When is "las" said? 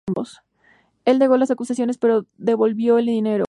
1.37-1.51